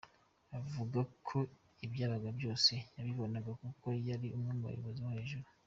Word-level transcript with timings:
Avuga 0.59 0.99
ko 1.27 1.37
ibyabaga 1.85 2.29
byose 2.37 2.71
yabibonaga 2.95 3.51
kuko 3.61 3.87
yari 4.07 4.27
umwe 4.37 4.51
mu 4.57 4.63
bayobozi 4.67 4.99
bo 5.05 5.11
hejuru. 5.17 5.45